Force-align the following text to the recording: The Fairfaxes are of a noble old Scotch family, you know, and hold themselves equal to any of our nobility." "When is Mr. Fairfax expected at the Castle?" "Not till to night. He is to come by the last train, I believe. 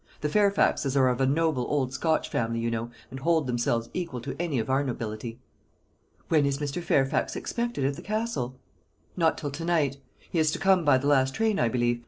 The 0.21 0.29
Fairfaxes 0.29 0.97
are 0.97 1.09
of 1.09 1.21
a 1.21 1.27
noble 1.27 1.61
old 1.69 1.93
Scotch 1.93 2.27
family, 2.27 2.57
you 2.59 2.71
know, 2.71 2.89
and 3.11 3.19
hold 3.19 3.45
themselves 3.45 3.87
equal 3.93 4.19
to 4.21 4.35
any 4.41 4.57
of 4.57 4.67
our 4.67 4.83
nobility." 4.83 5.37
"When 6.27 6.43
is 6.43 6.57
Mr. 6.57 6.81
Fairfax 6.81 7.35
expected 7.35 7.85
at 7.85 7.97
the 7.97 8.01
Castle?" 8.01 8.57
"Not 9.15 9.37
till 9.37 9.51
to 9.51 9.63
night. 9.63 9.97
He 10.17 10.39
is 10.39 10.49
to 10.53 10.57
come 10.57 10.83
by 10.83 10.97
the 10.97 11.05
last 11.05 11.35
train, 11.35 11.59
I 11.59 11.69
believe. 11.69 11.99